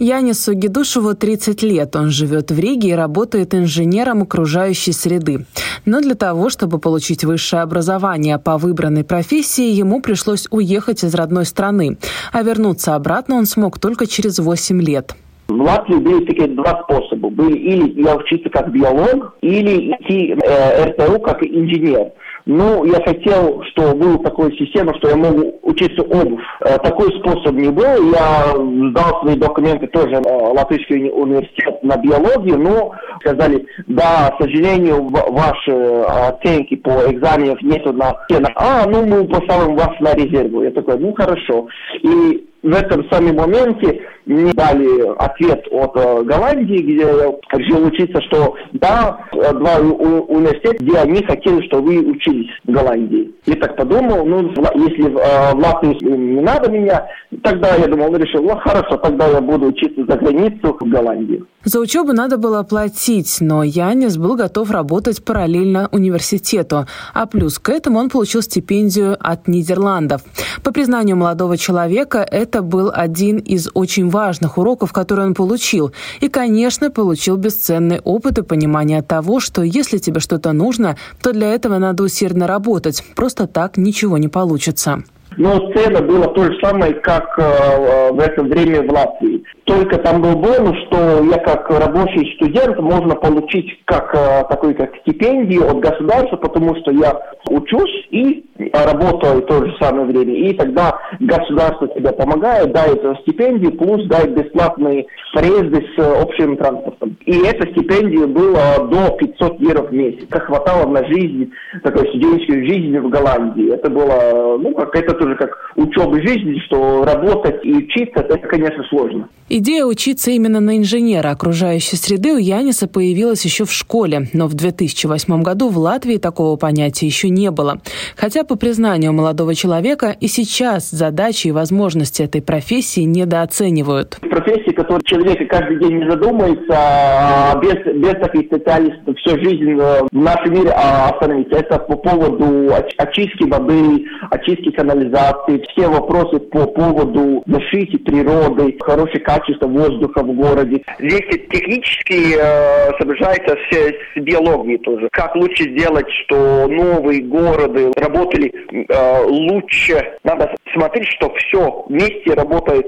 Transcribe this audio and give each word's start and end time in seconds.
Янису 0.00 0.54
Гедушеву 0.54 1.14
30 1.14 1.62
лет. 1.62 1.94
Он 1.94 2.08
живет 2.10 2.50
в 2.50 2.58
Риге 2.58 2.88
и 2.88 2.92
работает 2.94 3.54
инженером 3.54 4.22
окружающей 4.22 4.92
среды. 4.92 5.44
Но 5.84 6.00
для 6.00 6.14
того, 6.14 6.48
чтобы 6.48 6.78
получить 6.78 7.22
высшее 7.22 7.60
образование 7.60 8.38
по 8.38 8.56
выбранной 8.56 9.04
профессии, 9.04 9.70
ему 9.70 10.00
пришлось 10.00 10.48
уехать 10.50 11.04
из 11.04 11.14
родной 11.14 11.44
страны. 11.44 11.98
А 12.32 12.42
вернуться 12.42 12.94
обратно 12.94 13.36
он 13.36 13.44
смог 13.44 13.78
только 13.78 14.06
через 14.06 14.38
8 14.38 14.80
лет. 14.80 15.14
В 15.48 15.60
Латвии 15.60 15.96
были 15.96 16.24
такие 16.24 16.48
два 16.48 16.82
способа. 16.84 17.09
Были 17.28 17.58
или 17.58 18.02
я 18.02 18.16
учиться 18.16 18.48
как 18.50 18.72
биолог, 18.72 19.36
или 19.40 19.92
идти 19.92 20.34
э, 20.42 20.90
РТУ 20.90 21.20
как 21.20 21.42
инженер. 21.42 22.12
Ну, 22.46 22.84
я 22.84 23.00
хотел, 23.04 23.62
чтобы 23.70 23.94
была 23.94 24.18
такая 24.18 24.50
система, 24.52 24.94
что 24.96 25.10
я 25.10 25.16
могу 25.16 25.58
учиться 25.62 26.02
обувь. 26.02 26.40
Э, 26.60 26.78
такой 26.78 27.08
способ 27.20 27.52
не 27.52 27.70
был. 27.70 27.84
Я 28.12 28.54
сдал 28.90 29.20
свои 29.22 29.36
документы 29.36 29.86
тоже 29.88 30.16
в 30.16 30.52
Латвийский 30.54 31.10
университет 31.10 31.82
на 31.82 31.96
биологию, 31.98 32.58
но 32.58 32.92
сказали, 33.20 33.66
да, 33.86 34.30
к 34.30 34.42
сожалению, 34.42 35.08
ваши 35.08 35.70
оценки 35.70 36.76
по 36.76 36.90
экзаменам 37.10 37.58
нету 37.62 37.92
на... 37.92 38.16
А, 38.56 38.86
ну, 38.88 39.06
мы 39.06 39.28
поставим 39.28 39.76
вас 39.76 39.90
на 40.00 40.14
резерву. 40.14 40.62
Я 40.62 40.70
такой, 40.70 40.98
ну, 40.98 41.12
хорошо. 41.12 41.68
И 42.02 42.49
в 42.62 42.74
этом 42.74 43.08
самом 43.10 43.36
моменте 43.36 44.02
мне 44.26 44.52
дали 44.52 45.14
ответ 45.18 45.66
от 45.70 45.96
э, 45.96 46.22
Голландии, 46.24 46.82
где 46.82 47.02
я 47.02 47.58
решил 47.58 47.86
учиться, 47.86 48.20
что 48.22 48.54
да, 48.72 49.26
два 49.32 49.78
университета, 49.78 50.84
где 50.84 50.98
они 50.98 51.24
хотели, 51.24 51.66
чтобы 51.66 51.88
вы 51.88 52.10
учились 52.10 52.50
в 52.64 52.70
Голландии. 52.70 53.32
И 53.46 53.54
так 53.54 53.76
подумал, 53.76 54.24
ну, 54.24 54.52
если 54.74 55.06
э, 55.06 55.54
в 55.54 55.58
Латвии 55.58 56.04
не 56.04 56.40
надо 56.40 56.70
меня, 56.70 57.06
тогда 57.42 57.74
я 57.76 57.86
думал, 57.86 58.14
решил, 58.16 58.42
ну, 58.42 58.56
хорошо, 58.56 58.96
тогда 58.96 59.26
я 59.28 59.40
буду 59.40 59.66
учиться 59.66 60.04
за 60.08 60.16
границу 60.16 60.76
в 60.80 60.88
Голландии. 60.88 61.44
За 61.64 61.78
учебу 61.78 62.12
надо 62.12 62.38
было 62.38 62.62
платить, 62.62 63.36
но 63.40 63.62
Янис 63.62 64.16
был 64.16 64.34
готов 64.34 64.70
работать 64.70 65.22
параллельно 65.22 65.88
университету. 65.92 66.86
А 67.12 67.26
плюс 67.26 67.58
к 67.58 67.68
этому 67.68 67.98
он 67.98 68.08
получил 68.08 68.40
стипендию 68.40 69.16
от 69.20 69.46
Нидерландов. 69.46 70.22
По 70.62 70.72
признанию 70.72 71.16
молодого 71.16 71.58
человека, 71.58 72.18
это 72.18 72.62
был 72.62 72.90
один 72.94 73.36
из 73.36 73.68
очень 73.74 74.08
важных 74.08 74.56
уроков, 74.56 74.92
которые 74.92 75.26
он 75.26 75.34
получил. 75.34 75.92
И, 76.20 76.28
конечно, 76.28 76.90
получил 76.90 77.36
бесценный 77.36 78.00
опыт 78.00 78.38
и 78.38 78.42
понимание 78.42 79.02
того, 79.02 79.38
что 79.40 79.62
если 79.62 79.98
тебе 79.98 80.20
что-то 80.20 80.52
нужно, 80.52 80.96
то 81.22 81.32
для 81.32 81.52
этого 81.52 81.78
надо 81.78 82.04
усердно 82.04 82.46
работать. 82.46 83.04
Просто 83.14 83.46
так 83.46 83.76
ничего 83.76 84.16
не 84.16 84.28
получится. 84.28 85.04
Но 85.36 85.72
цена 85.72 86.00
была 86.00 86.26
то 86.28 86.44
же 86.44 86.58
самое, 86.62 86.94
как 86.94 87.38
э, 87.38 88.12
в 88.12 88.18
это 88.18 88.42
время 88.42 88.82
в 88.82 88.92
Латвии. 88.92 89.44
Только 89.64 89.98
там 89.98 90.20
был 90.20 90.34
бонус, 90.34 90.76
что 90.86 91.22
я 91.24 91.38
как 91.38 91.70
рабочий 91.70 92.34
студент 92.36 92.78
можно 92.78 93.14
получить 93.14 93.80
как 93.84 94.14
э, 94.14 94.44
такой 94.48 94.74
как 94.74 94.90
стипендию 95.02 95.68
от 95.68 95.80
государства, 95.80 96.36
потому 96.36 96.74
что 96.76 96.90
я 96.90 97.14
учусь 97.48 98.06
и 98.10 98.44
работаю 98.72 99.42
в 99.42 99.46
то 99.46 99.64
же 99.64 99.74
самое 99.80 100.06
время. 100.06 100.34
И 100.34 100.52
тогда 100.54 100.98
государство 101.18 101.88
тебе 101.88 102.12
помогает, 102.12 102.72
дает 102.72 103.00
стипендию, 103.22 103.72
плюс 103.72 104.06
дает 104.06 104.34
бесплатные 104.34 105.06
проезды 105.32 105.86
с 105.96 106.22
общим 106.22 106.56
транспортом. 106.56 107.16
И 107.24 107.32
эта 107.38 107.68
стипендия 107.72 108.26
была 108.26 108.78
до 108.78 109.16
500 109.16 109.60
евро 109.60 109.82
в 109.82 109.92
месяц. 109.92 110.24
Это 110.28 110.40
хватало 110.40 110.88
на 110.88 111.04
жизнь, 111.06 111.50
такой 111.82 112.08
студенческую 112.08 112.66
жизнь 112.66 112.98
в 112.98 113.08
Голландии. 113.08 113.72
Это 113.72 113.90
было, 113.90 114.58
ну, 114.58 114.74
как 114.74 114.94
это 114.96 115.14
тоже 115.14 115.36
как 115.36 115.50
учеба 115.76 116.20
жизни, 116.20 116.58
что 116.66 117.04
работать 117.04 117.64
и 117.64 117.72
учиться, 117.72 118.20
это, 118.20 118.38
конечно, 118.38 118.84
сложно. 118.84 119.28
Идея 119.48 119.84
учиться 119.84 120.30
именно 120.30 120.60
на 120.60 120.78
инженера 120.78 121.30
окружающей 121.30 121.96
среды 121.96 122.32
у 122.34 122.36
Яниса 122.36 122.86
появилась 122.86 123.44
еще 123.44 123.64
в 123.64 123.72
школе, 123.72 124.28
но 124.32 124.46
в 124.46 124.54
2008 124.54 125.42
году 125.42 125.68
в 125.68 125.78
Латвии 125.78 126.18
такого 126.18 126.56
понятия 126.56 127.06
еще 127.06 127.30
не 127.30 127.50
было. 127.50 127.80
Хотя, 128.16 128.44
по 128.50 128.56
признанию 128.56 129.12
молодого 129.12 129.54
человека, 129.54 130.16
и 130.20 130.26
сейчас 130.26 130.90
задачи 130.90 131.46
и 131.46 131.52
возможности 131.52 132.22
этой 132.24 132.42
профессии 132.42 133.02
недооценивают. 133.02 134.18
Профессия, 134.20 134.72
которой 134.72 135.02
человек 135.04 135.48
каждый 135.48 135.78
день 135.78 135.98
не 135.98 136.10
задумается, 136.10 136.74
а 136.74 137.60
без, 137.62 137.76
без 137.94 138.14
таких 138.20 138.46
специалистов 138.46 139.16
всю 139.18 139.38
жизнь 139.38 139.74
в 139.74 140.08
нашем 140.10 140.52
мире 140.52 140.72
а, 140.74 141.10
остановить. 141.10 141.46
Это 141.52 141.78
по 141.78 141.96
поводу 141.96 142.74
очистки 142.98 143.44
воды, 143.44 144.04
очистки 144.30 144.72
канализации, 144.72 145.62
все 145.70 145.86
вопросы 145.86 146.40
по 146.40 146.66
поводу 146.66 147.44
защиты 147.46 147.98
природы, 147.98 148.76
хорошее 148.80 149.20
качество 149.20 149.68
воздуха 149.68 150.24
в 150.24 150.34
городе. 150.34 150.82
Здесь 150.98 151.22
технически 151.52 152.34
э, 152.36 152.98
соображается 152.98 153.56
с, 153.70 153.76
с 153.76 154.20
биологией 154.20 154.78
тоже. 154.78 155.08
Как 155.12 155.36
лучше 155.36 155.70
сделать, 155.70 156.06
что 156.24 156.66
новые 156.66 157.22
города 157.22 157.92
работали 157.96 158.39
э, 158.48 159.22
лучше. 159.24 160.18
Надо 160.24 160.54
смотреть, 160.72 161.08
что 161.08 161.32
все 161.34 161.84
вместе 161.88 162.34
работает 162.34 162.86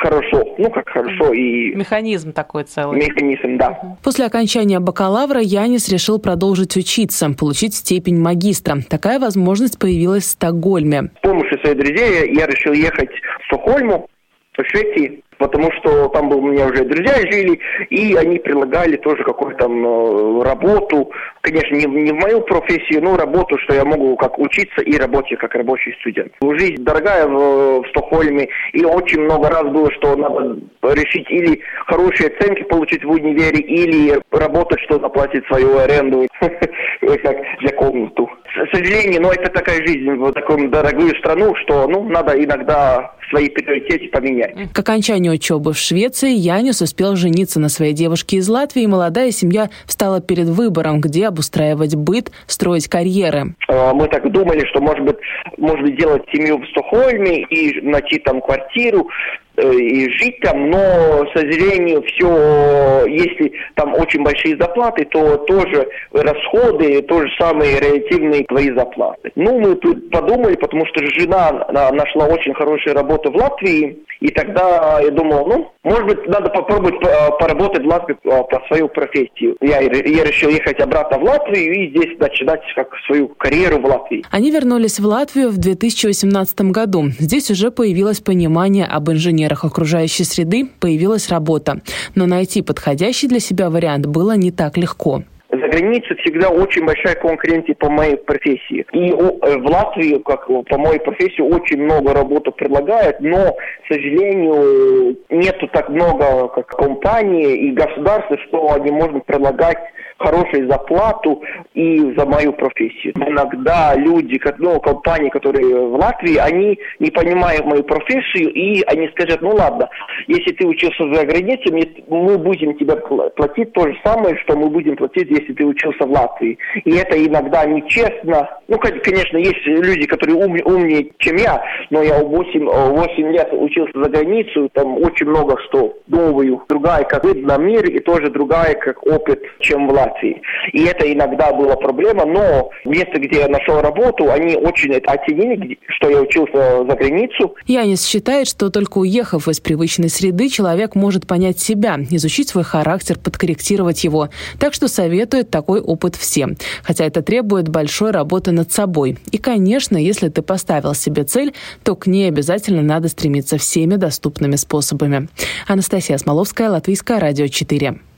хорошо. 0.00 0.54
Ну, 0.58 0.70
как 0.70 0.88
хорошо 0.88 1.32
и... 1.32 1.74
Механизм 1.74 2.32
такой 2.32 2.64
целый. 2.64 2.98
Механизм, 2.98 3.58
да. 3.58 3.96
После 4.02 4.26
окончания 4.26 4.80
бакалавра 4.80 5.40
Янис 5.40 5.88
решил 5.88 6.18
продолжить 6.18 6.76
учиться, 6.76 7.30
получить 7.38 7.74
степень 7.74 8.18
магистра. 8.18 8.78
Такая 8.88 9.18
возможность 9.18 9.78
появилась 9.78 10.24
в 10.24 10.30
Стокгольме. 10.30 11.10
С 11.18 11.20
помощью 11.22 11.58
своих 11.60 11.76
друзей 11.76 12.34
я 12.34 12.46
решил 12.46 12.72
ехать 12.72 13.10
в 13.10 13.46
Стокгольму, 13.46 14.08
в 14.56 14.64
Швеции, 14.64 15.22
потому 15.40 15.72
что 15.72 16.08
там 16.10 16.30
у 16.30 16.40
меня 16.42 16.66
уже 16.66 16.84
друзья 16.84 17.14
жили, 17.32 17.58
и 17.88 18.14
они 18.14 18.38
предлагали 18.38 18.96
тоже 18.96 19.24
какую-то 19.24 19.64
там 19.64 19.84
э, 19.84 20.42
работу, 20.44 21.10
конечно, 21.40 21.74
не, 21.74 21.86
не 21.86 22.12
в 22.12 22.16
мою 22.16 22.42
профессию, 22.42 23.02
но 23.02 23.16
работу, 23.16 23.58
что 23.58 23.74
я 23.74 23.84
могу 23.84 24.16
как 24.16 24.38
учиться 24.38 24.82
и 24.82 24.96
работать 24.96 25.38
как 25.38 25.54
рабочий 25.54 25.96
студент. 26.00 26.32
Жизнь 26.42 26.84
дорогая 26.84 27.26
в, 27.26 27.82
в 27.82 27.88
Стокгольме, 27.88 28.48
и 28.74 28.84
очень 28.84 29.22
много 29.22 29.48
раз 29.48 29.64
было, 29.64 29.90
что 29.92 30.14
надо 30.14 30.58
решить 30.94 31.28
или 31.30 31.60
хорошие 31.86 32.28
оценки 32.28 32.62
получить 32.64 33.02
в 33.02 33.10
универе, 33.10 33.60
или 33.60 34.20
работать, 34.30 34.80
что 34.80 34.98
заплатить 34.98 35.46
свою 35.46 35.78
аренду, 35.78 36.26
как 36.40 37.36
за 37.62 37.74
комнату. 37.74 38.28
К 38.44 38.76
сожалению, 38.76 39.22
но 39.22 39.32
это 39.32 39.50
такая 39.50 39.76
жизнь 39.86 40.10
в 40.10 40.32
такую 40.32 40.68
дорогую 40.68 41.16
страну, 41.16 41.54
что 41.62 41.88
ну, 41.88 42.02
надо 42.08 42.32
иногда 42.32 43.14
свои 43.30 43.48
приоритеты 43.48 44.08
поменять. 44.08 44.72
К 44.72 44.78
окончанию 44.78 45.32
учебы 45.32 45.72
в 45.72 45.78
Швеции 45.78 46.30
Янис 46.30 46.82
успел 46.82 47.16
жениться 47.16 47.60
на 47.60 47.68
своей 47.68 47.94
девушке 47.94 48.36
из 48.36 48.48
Латвии, 48.48 48.82
и 48.82 48.86
молодая 48.86 49.30
семья 49.30 49.70
встала 49.86 50.20
перед 50.20 50.46
выбором, 50.46 51.00
где 51.00 51.28
обустраивать 51.28 51.94
быт, 51.94 52.30
строить 52.46 52.88
карьеры. 52.88 53.54
А, 53.68 53.94
мы 53.94 54.08
так 54.08 54.30
думали, 54.30 54.66
что, 54.66 54.80
может 54.80 55.04
быть, 55.04 55.16
можно 55.56 55.90
делать 55.90 56.22
семью 56.32 56.58
в 56.58 56.66
Стокгольме 56.68 57.42
и 57.42 57.80
найти 57.80 58.18
там 58.18 58.40
квартиру, 58.40 59.08
и 59.56 60.10
жить 60.18 60.40
там, 60.40 60.70
но, 60.70 61.24
к 61.24 61.38
сожалению, 61.38 62.02
все, 62.02 63.06
если 63.06 63.52
там 63.74 63.94
очень 63.94 64.22
большие 64.22 64.56
зарплаты, 64.56 65.04
то 65.06 65.36
тоже 65.38 65.88
расходы, 66.12 67.02
то 67.02 67.20
же 67.20 67.28
самое 67.38 67.78
реактивные 67.80 68.44
твои 68.44 68.72
зарплаты. 68.72 69.32
Ну, 69.34 69.60
мы 69.60 69.74
тут 69.76 70.10
подумали, 70.10 70.56
потому 70.56 70.86
что 70.86 71.04
жена 71.18 71.66
нашла 71.92 72.26
очень 72.26 72.54
хорошую 72.54 72.94
работу 72.94 73.30
в 73.30 73.36
Латвии, 73.36 73.98
и 74.20 74.28
тогда 74.28 75.00
я 75.02 75.10
думал, 75.10 75.46
ну, 75.46 75.72
может 75.82 76.06
быть, 76.06 76.26
надо 76.26 76.50
попробовать 76.50 77.00
поработать 77.38 77.84
в 77.84 77.88
Латвии 77.88 78.16
а, 78.30 78.42
по 78.42 78.60
свою 78.68 78.88
профессию. 78.88 79.56
Я, 79.60 79.80
я 79.80 80.24
решил 80.24 80.50
ехать 80.50 80.78
обратно 80.80 81.18
в 81.18 81.22
Латвию 81.22 81.72
и 81.72 81.90
здесь 81.90 82.18
начинать 82.18 82.60
как 82.74 82.88
свою 83.06 83.28
карьеру 83.28 83.80
в 83.80 83.86
Латвии. 83.86 84.24
Они 84.30 84.50
вернулись 84.50 85.00
в 85.00 85.06
Латвию 85.06 85.48
в 85.48 85.56
2018 85.56 86.60
году. 86.72 87.06
Здесь 87.18 87.50
уже 87.50 87.70
появилось 87.70 88.20
понимание 88.20 88.84
об 88.84 89.08
инженерах 89.40 89.64
окружающей 89.64 90.24
среды, 90.24 90.68
появилась 90.80 91.28
работа. 91.28 91.80
Но 92.14 92.26
найти 92.26 92.62
подходящий 92.62 93.28
для 93.28 93.40
себя 93.40 93.70
вариант 93.70 94.06
было 94.06 94.36
не 94.36 94.50
так 94.50 94.76
легко 94.76 95.22
за 95.52 95.68
границей 95.68 96.16
всегда 96.18 96.48
очень 96.48 96.84
большая 96.84 97.14
конкуренция 97.16 97.74
по 97.74 97.90
моей 97.90 98.16
профессии. 98.16 98.86
И 98.92 99.10
э, 99.10 99.58
в 99.58 99.66
Латвии, 99.66 100.18
как 100.24 100.46
по 100.46 100.78
моей 100.78 101.00
профессии, 101.00 101.40
очень 101.42 101.82
много 101.82 102.14
работы 102.14 102.50
предлагают, 102.52 103.20
но, 103.20 103.52
к 103.52 103.92
сожалению, 103.92 105.16
нету 105.28 105.68
так 105.72 105.88
много 105.88 106.48
как 106.48 106.68
компаний 106.68 107.54
и 107.56 107.72
государства, 107.72 108.38
что 108.48 108.72
они 108.74 108.90
могут 108.90 109.26
предлагать 109.26 109.78
хорошую 110.20 110.68
зарплату 110.68 111.42
и 111.74 112.14
за 112.16 112.26
мою 112.26 112.52
профессию. 112.52 113.14
Иногда 113.16 113.94
люди, 113.96 114.40
ну, 114.58 114.78
компании, 114.80 115.30
которые 115.30 115.86
в 115.86 115.94
Латвии, 115.94 116.36
они 116.36 116.78
не 116.98 117.10
понимают 117.10 117.64
мою 117.64 117.82
профессию, 117.82 118.52
и 118.52 118.82
они 118.82 119.08
скажут, 119.08 119.40
ну 119.40 119.50
ладно, 119.50 119.88
если 120.26 120.52
ты 120.52 120.66
учился 120.66 121.12
за 121.14 121.24
границей, 121.24 122.04
мы 122.08 122.36
будем 122.38 122.76
тебе 122.76 122.96
платить 122.96 123.72
то 123.72 123.88
же 123.88 123.96
самое, 124.04 124.36
что 124.38 124.56
мы 124.56 124.68
будем 124.68 124.96
платить, 124.96 125.28
если 125.40 125.50
принципе, 125.50 125.64
учился 125.64 126.04
в 126.04 126.10
Латвии. 126.10 126.58
И 126.84 126.90
это 126.92 127.16
иногда 127.24 127.64
нечестно. 127.64 128.48
Ну, 128.68 128.78
конечно, 128.78 129.36
есть 129.36 129.64
люди, 129.66 130.06
которые 130.06 130.36
ум, 130.36 130.56
умнее, 130.64 131.10
чем 131.18 131.36
я, 131.36 131.62
но 131.90 132.02
я 132.02 132.22
8, 132.22 132.66
8 132.66 133.32
лет 133.32 133.48
учился 133.52 133.92
за 133.94 134.08
границу, 134.08 134.70
там 134.72 134.96
очень 134.98 135.26
много 135.26 135.56
что 135.68 135.96
новую, 136.06 136.62
другая 136.68 137.04
как 137.04 137.24
вид 137.24 137.44
на 137.44 137.56
мир 137.58 137.84
и 137.86 138.00
тоже 138.00 138.30
другая 138.30 138.74
как 138.74 139.04
опыт, 139.06 139.40
чем 139.60 139.88
в 139.88 139.92
Латвии. 139.92 140.40
И 140.72 140.84
это 140.84 141.10
иногда 141.12 141.52
была 141.52 141.76
проблема, 141.76 142.24
но 142.24 142.70
место, 142.84 143.20
где 143.20 143.40
я 143.40 143.48
нашел 143.48 143.80
работу, 143.80 144.30
они 144.30 144.56
очень 144.56 144.92
это 144.92 145.12
оценили, 145.12 145.78
что 145.88 146.10
я 146.10 146.20
учился 146.20 146.84
за 146.84 146.96
границу. 146.96 147.54
Янис 147.66 148.06
считает, 148.06 148.48
что 148.48 148.70
только 148.70 148.98
уехав 148.98 149.48
из 149.48 149.60
привычной 149.60 150.08
среды, 150.08 150.48
человек 150.48 150.94
может 150.94 151.26
понять 151.26 151.58
себя, 151.58 151.98
изучить 152.10 152.48
свой 152.48 152.64
характер, 152.64 153.16
подкорректировать 153.18 154.04
его. 154.04 154.28
Так 154.58 154.74
что 154.74 154.88
советует 155.30 155.50
такой 155.50 155.80
опыт 155.80 156.16
всем. 156.16 156.56
Хотя 156.82 157.04
это 157.04 157.22
требует 157.22 157.68
большой 157.68 158.10
работы 158.10 158.52
над 158.52 158.72
собой. 158.72 159.18
И, 159.30 159.38
конечно, 159.38 159.96
если 159.96 160.28
ты 160.28 160.42
поставил 160.42 160.94
себе 160.94 161.24
цель, 161.24 161.52
то 161.82 161.94
к 161.94 162.06
ней 162.06 162.28
обязательно 162.28 162.82
надо 162.82 163.08
стремиться 163.08 163.56
всеми 163.56 163.96
доступными 163.96 164.56
способами. 164.56 165.28
Анастасия 165.68 166.18
Смоловская, 166.18 166.70
Латвийское 166.70 167.20
радио 167.20 167.46
4. 167.46 168.09